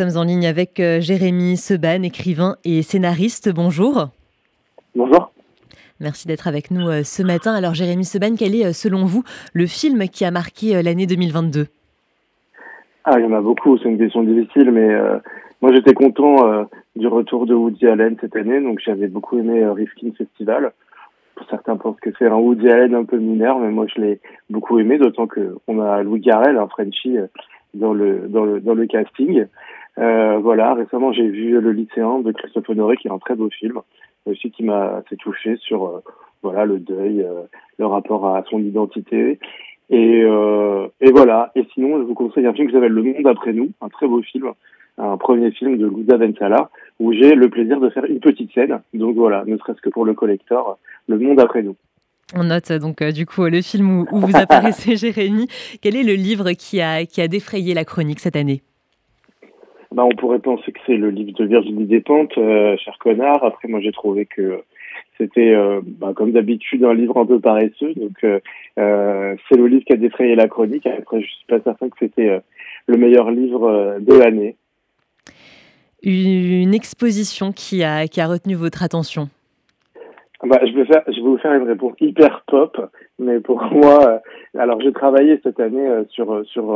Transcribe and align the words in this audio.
sommes 0.00 0.16
en 0.18 0.24
ligne 0.24 0.46
avec 0.46 0.80
euh, 0.80 0.98
Jérémy 0.98 1.58
Seban, 1.58 2.02
écrivain 2.02 2.56
et 2.64 2.80
scénariste. 2.80 3.52
Bonjour. 3.54 4.06
Bonjour. 4.94 5.30
Merci 6.00 6.26
d'être 6.26 6.48
avec 6.48 6.70
nous 6.70 6.88
euh, 6.88 7.02
ce 7.02 7.22
matin. 7.22 7.52
Alors 7.52 7.74
Jérémy 7.74 8.04
Seban, 8.04 8.34
quel 8.34 8.54
est 8.54 8.64
euh, 8.64 8.72
selon 8.72 9.04
vous 9.04 9.24
le 9.52 9.66
film 9.66 10.08
qui 10.08 10.24
a 10.24 10.30
marqué 10.30 10.82
l'année 10.82 11.06
2022 11.06 11.66
Ah, 13.04 13.18
il 13.18 13.26
y 13.26 13.28
en 13.28 13.34
a 13.34 13.42
beaucoup, 13.42 13.76
c'est 13.76 13.90
une 13.90 13.98
question 13.98 14.22
difficile, 14.22 14.70
mais 14.70 14.88
moi 15.60 15.70
j'étais 15.74 15.92
content 15.92 16.66
du 16.96 17.06
retour 17.06 17.44
de 17.44 17.52
Woody 17.54 17.86
Allen 17.86 18.16
cette 18.22 18.36
année, 18.36 18.58
donc 18.62 18.80
j'avais 18.82 19.08
beaucoup 19.08 19.38
aimé 19.38 19.66
Rifkin 19.66 20.12
Festival. 20.16 20.72
Pour 21.34 21.46
certains 21.50 21.76
pensent 21.76 22.00
que 22.00 22.10
c'est 22.18 22.26
un 22.26 22.36
Woody 22.36 22.70
Allen 22.70 22.94
un 22.94 23.04
peu 23.04 23.18
mineur, 23.18 23.58
mais 23.58 23.70
moi 23.70 23.84
je 23.94 24.00
l'ai 24.00 24.20
beaucoup 24.48 24.78
aimé, 24.78 24.96
d'autant 24.96 25.26
qu'on 25.26 25.80
a 25.80 26.02
Louis 26.02 26.20
Garrel, 26.20 26.56
un 26.56 26.68
Frenchie, 26.68 27.18
dans 27.74 27.92
le 27.92 28.28
dans 28.28 28.46
le 28.46 28.60
dans 28.60 28.74
le 28.74 28.86
casting. 28.86 29.44
Euh, 30.00 30.38
voilà, 30.38 30.74
récemment 30.74 31.12
j'ai 31.12 31.28
vu 31.28 31.60
Le 31.60 31.72
lycéen 31.72 32.20
de 32.20 32.32
Christophe 32.32 32.68
Honoré, 32.70 32.96
qui 32.96 33.08
est 33.08 33.12
un 33.12 33.18
très 33.18 33.34
beau 33.34 33.50
film, 33.50 33.80
aussi 34.26 34.50
qui 34.50 34.64
m'a 34.64 34.96
assez 34.96 35.16
touché 35.16 35.56
sur 35.56 35.84
euh, 35.84 36.02
voilà 36.42 36.64
le 36.64 36.78
deuil, 36.78 37.22
euh, 37.22 37.42
le 37.78 37.86
rapport 37.86 38.26
à 38.34 38.44
son 38.50 38.58
identité. 38.58 39.38
Et, 39.90 40.22
euh, 40.22 40.86
et 41.00 41.10
voilà. 41.10 41.50
Et 41.56 41.66
sinon, 41.74 41.98
je 41.98 42.04
vous 42.04 42.14
conseille 42.14 42.46
un 42.46 42.52
film 42.52 42.68
qui 42.68 42.74
s'appelle 42.74 42.92
Le 42.92 43.02
Monde 43.02 43.26
après 43.26 43.52
nous, 43.52 43.70
un 43.80 43.88
très 43.88 44.06
beau 44.06 44.22
film, 44.22 44.50
un 44.98 45.16
premier 45.16 45.50
film 45.50 45.76
de 45.76 45.86
Louda 45.86 46.16
Vensala, 46.16 46.70
où 47.00 47.12
j'ai 47.12 47.34
le 47.34 47.48
plaisir 47.48 47.80
de 47.80 47.90
faire 47.90 48.04
une 48.04 48.20
petite 48.20 48.52
scène. 48.54 48.80
Donc 48.94 49.16
voilà, 49.16 49.44
ne 49.46 49.56
serait-ce 49.58 49.80
que 49.80 49.90
pour 49.90 50.04
le 50.04 50.14
collector, 50.14 50.78
Le 51.08 51.18
Monde 51.18 51.40
après 51.40 51.62
nous. 51.62 51.76
On 52.34 52.44
note 52.44 52.70
donc 52.72 53.02
euh, 53.02 53.10
du 53.10 53.26
coup 53.26 53.44
le 53.46 53.60
film 53.60 54.06
où, 54.12 54.20
vous 54.20 54.36
apparaissez, 54.36 54.94
Jérémy. 54.96 55.48
Quel 55.82 55.96
est 55.96 56.04
le 56.04 56.14
livre 56.14 56.52
qui 56.52 56.80
a, 56.80 57.04
qui 57.04 57.20
a 57.20 57.26
défrayé 57.26 57.74
la 57.74 57.84
chronique 57.84 58.20
cette 58.20 58.36
année? 58.36 58.62
Bah, 59.94 60.04
On 60.04 60.14
pourrait 60.14 60.38
penser 60.38 60.72
que 60.72 60.80
c'est 60.86 60.96
le 60.96 61.10
livre 61.10 61.32
de 61.32 61.44
Virginie 61.44 61.86
Despentes, 61.86 62.36
euh, 62.38 62.76
Cher 62.78 62.96
connard. 62.98 63.44
Après, 63.44 63.68
moi, 63.68 63.80
j'ai 63.80 63.92
trouvé 63.92 64.26
que 64.26 64.62
c'était, 65.18 65.54
euh, 65.54 65.80
bah, 65.84 66.12
comme 66.14 66.32
d'habitude, 66.32 66.84
un 66.84 66.94
livre 66.94 67.16
un 67.18 67.26
peu 67.26 67.40
paresseux. 67.40 67.94
Donc, 67.94 68.18
c'est 68.22 69.56
le 69.56 69.66
livre 69.66 69.84
qui 69.84 69.92
a 69.92 69.96
défrayé 69.96 70.34
la 70.34 70.48
chronique. 70.48 70.86
Après, 70.86 71.20
je 71.20 71.26
suis 71.26 71.46
pas 71.48 71.60
certain 71.60 71.88
que 71.88 71.96
c'était 71.98 72.40
le 72.86 72.96
meilleur 72.96 73.30
livre 73.30 73.98
de 74.00 74.14
l'année. 74.14 74.56
Une 76.02 76.74
exposition 76.74 77.52
qui 77.52 77.82
a 77.82 78.06
retenu 78.26 78.54
votre 78.54 78.82
attention 78.82 79.28
bah, 80.42 80.58
je, 80.64 80.72
vais 80.72 80.86
faire, 80.86 81.02
je 81.06 81.16
vais 81.16 81.20
vous 81.20 81.38
faire 81.38 81.52
une 81.52 81.68
réponse 81.68 81.94
hyper 82.00 82.42
pop, 82.46 82.80
mais 83.18 83.40
pour 83.40 83.62
moi, 83.72 84.08
euh, 84.08 84.18
alors 84.58 84.80
j'ai 84.80 84.92
travaillé 84.92 85.38
cette 85.42 85.60
année 85.60 85.86
euh, 85.86 86.04
sur 86.08 86.32
euh, 86.32 86.44
sur 86.44 86.74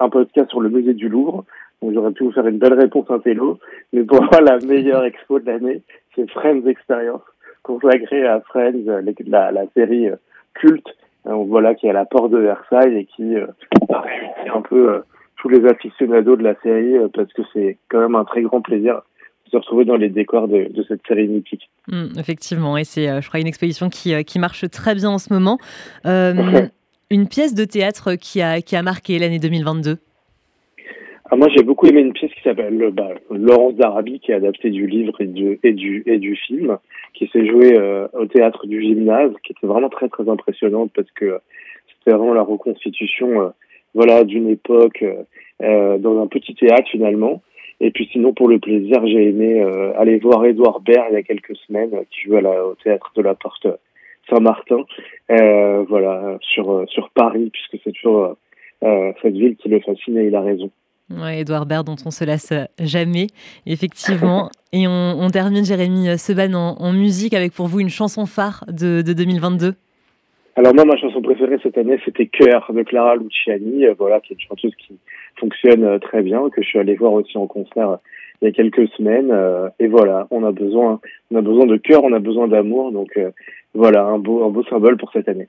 un 0.00 0.08
podcast 0.08 0.48
sur 0.50 0.60
le 0.60 0.70
musée 0.70 0.94
du 0.94 1.08
Louvre, 1.08 1.44
donc 1.82 1.92
j'aurais 1.92 2.12
pu 2.12 2.24
vous 2.24 2.32
faire 2.32 2.46
une 2.46 2.58
belle 2.58 2.78
réponse 2.78 3.10
intello, 3.10 3.58
mais 3.92 4.02
pour 4.04 4.22
moi 4.22 4.40
la 4.40 4.58
meilleure 4.66 5.04
expo 5.04 5.38
de 5.38 5.46
l'année, 5.46 5.82
c'est 6.14 6.28
Friends 6.30 6.66
Experience, 6.66 7.22
consacrée 7.62 8.26
à 8.26 8.40
Friends, 8.40 9.02
la, 9.26 9.52
la 9.52 9.66
série 9.76 10.08
culte, 10.54 10.88
donc 11.26 11.48
voilà 11.48 11.74
qui 11.74 11.86
est 11.86 11.90
à 11.90 11.92
la 11.92 12.06
porte 12.06 12.30
de 12.30 12.38
Versailles 12.38 12.96
et 12.96 13.04
qui 13.04 13.34
réunit 13.34 14.50
un 14.54 14.62
peu 14.62 15.02
tous 15.36 15.50
les 15.50 15.66
aficionados 15.66 16.36
de 16.36 16.44
la 16.44 16.54
série 16.62 16.96
parce 17.12 17.30
que 17.34 17.42
c'est 17.52 17.76
quand 17.90 18.00
même 18.00 18.14
un 18.14 18.24
très 18.24 18.40
grand 18.40 18.62
plaisir 18.62 19.02
se 19.50 19.56
retrouver 19.56 19.84
dans 19.84 19.96
les 19.96 20.08
décors 20.08 20.48
de, 20.48 20.68
cette 20.88 21.06
série 21.06 21.28
mythique. 21.28 21.68
Mmh, 21.88 22.18
effectivement, 22.18 22.76
et 22.76 22.84
c'est, 22.84 23.08
euh, 23.08 23.20
je 23.20 23.28
crois, 23.28 23.40
une 23.40 23.46
exposition 23.46 23.88
qui, 23.88 24.14
euh, 24.14 24.22
qui, 24.22 24.38
marche 24.38 24.68
très 24.70 24.94
bien 24.94 25.10
en 25.10 25.18
ce 25.18 25.32
moment. 25.32 25.58
Euh, 26.04 26.34
une 27.10 27.28
pièce 27.28 27.54
de 27.54 27.64
théâtre 27.64 28.14
qui 28.14 28.40
a, 28.42 28.60
qui 28.60 28.76
a 28.76 28.82
marqué 28.82 29.18
l'année 29.18 29.38
2022 29.38 29.98
ah, 31.28 31.34
moi, 31.34 31.48
j'ai 31.48 31.64
beaucoup 31.64 31.88
aimé 31.88 32.02
une 32.02 32.12
pièce 32.12 32.30
qui 32.30 32.42
s'appelle 32.42 32.92
bah, 32.92 33.08
Laurence 33.32 33.74
d'Arabie, 33.74 34.20
qui 34.20 34.30
est 34.30 34.36
adaptée 34.36 34.70
du 34.70 34.86
livre 34.86 35.20
et 35.20 35.26
du, 35.26 35.58
et 35.64 35.72
du, 35.72 36.04
et 36.06 36.18
du 36.18 36.36
film, 36.36 36.78
qui 37.14 37.28
s'est 37.32 37.44
jouée 37.44 37.76
au 38.12 38.26
théâtre 38.26 38.64
du 38.68 38.80
gymnase, 38.80 39.32
qui 39.42 39.50
était 39.50 39.66
vraiment 39.66 39.88
très, 39.88 40.08
très 40.08 40.28
impressionnante 40.28 40.92
parce 40.94 41.10
que 41.16 41.40
c'était 41.88 42.16
vraiment 42.16 42.32
la 42.32 42.42
reconstitution 42.42 43.52
voilà, 43.92 44.22
d'une 44.22 44.48
époque 44.48 45.04
dans 45.58 46.22
un 46.22 46.28
petit 46.28 46.54
théâtre 46.54 46.88
finalement. 46.92 47.42
Et 47.80 47.90
puis 47.90 48.08
sinon, 48.10 48.32
pour 48.32 48.48
le 48.48 48.58
plaisir, 48.58 49.06
j'ai 49.06 49.28
aimé 49.28 49.60
euh, 49.60 49.92
aller 49.98 50.18
voir 50.18 50.44
Édouard 50.44 50.80
Baird 50.80 51.08
il 51.10 51.14
y 51.14 51.18
a 51.18 51.22
quelques 51.22 51.56
semaines, 51.66 51.94
euh, 51.94 52.02
qui 52.10 52.22
joue 52.22 52.36
à 52.36 52.40
la, 52.40 52.64
au 52.64 52.74
théâtre 52.74 53.12
de 53.16 53.22
la 53.22 53.34
Porte 53.34 53.66
Saint-Martin, 54.30 54.84
euh, 55.30 55.84
voilà, 55.88 56.38
sur 56.40 56.84
sur 56.88 57.10
Paris, 57.10 57.50
puisque 57.52 57.82
c'est 57.84 57.92
toujours 57.92 58.36
cette 58.80 59.34
ville 59.34 59.56
qui 59.56 59.68
le 59.68 59.80
fascine 59.80 60.18
et 60.18 60.26
il 60.26 60.34
a 60.36 60.40
raison. 60.40 60.70
Ouais, 61.10 61.40
Edouard 61.40 61.66
Baird, 61.66 61.86
dont 61.86 61.96
on 62.04 62.10
se 62.10 62.24
lasse 62.24 62.52
jamais, 62.80 63.28
effectivement. 63.64 64.50
et 64.72 64.86
on, 64.86 65.20
on, 65.20 65.30
termine, 65.30 65.64
Jérémy 65.64 66.18
Seban, 66.18 66.52
en, 66.54 66.76
en, 66.78 66.92
musique 66.92 67.34
avec 67.34 67.52
pour 67.52 67.68
vous 67.68 67.80
une 67.80 67.88
chanson 67.88 68.26
phare 68.26 68.64
de, 68.68 69.02
de 69.02 69.12
2022. 69.12 69.74
Alors 70.56 70.74
moi, 70.74 70.86
ma 70.86 70.96
chanson 70.96 71.20
préférée 71.20 71.58
cette 71.62 71.76
année, 71.76 72.00
c'était 72.02 72.26
Cœur 72.26 72.72
de 72.72 72.82
Clara 72.82 73.16
Luciani, 73.16 73.84
euh, 73.84 73.94
voilà, 73.98 74.20
qui 74.20 74.32
est 74.32 74.36
une 74.36 74.48
chanteuse 74.48 74.74
qui 74.76 74.98
fonctionne 75.38 75.84
euh, 75.84 75.98
très 75.98 76.22
bien, 76.22 76.48
que 76.48 76.62
je 76.62 76.66
suis 76.66 76.78
allé 76.78 76.94
voir 76.94 77.12
aussi 77.12 77.36
en 77.36 77.46
concert 77.46 77.90
euh, 77.90 77.96
il 78.40 78.46
y 78.46 78.48
a 78.48 78.52
quelques 78.52 78.88
semaines. 78.96 79.32
et 79.78 79.86
voilà, 79.86 80.26
on 80.30 80.44
a 80.44 80.52
besoin, 80.52 81.00
on 81.30 81.36
a 81.36 81.40
besoin 81.40 81.64
de 81.64 81.78
cœur, 81.78 82.04
on 82.04 82.12
a 82.12 82.18
besoin 82.18 82.48
d'amour, 82.48 82.92
donc 82.92 83.18
voilà, 83.72 84.02
un 84.02 84.18
beau, 84.18 84.44
un 84.44 84.50
beau 84.50 84.62
symbole 84.64 84.98
pour 84.98 85.10
cette 85.10 85.26
année. 85.26 85.48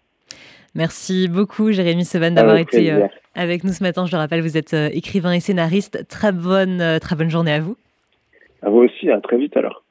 Merci 0.73 1.27
beaucoup, 1.27 1.73
Jérémy 1.73 2.05
Sevan, 2.05 2.33
d'avoir 2.33 2.55
été 2.55 2.93
avec 3.35 3.65
nous 3.65 3.73
ce 3.73 3.83
matin. 3.83 4.05
Je 4.05 4.13
le 4.13 4.19
rappelle, 4.19 4.39
vous 4.39 4.55
êtes 4.55 4.73
écrivain 4.93 5.33
et 5.33 5.41
scénariste. 5.41 6.07
Très 6.07 6.31
bonne, 6.31 6.81
très 7.01 7.17
bonne 7.17 7.29
journée 7.29 7.51
à 7.51 7.59
vous. 7.59 7.75
À 8.61 8.69
vous 8.69 8.83
aussi, 8.83 9.11
à 9.11 9.19
très 9.19 9.35
vite 9.35 9.57
alors. 9.57 9.83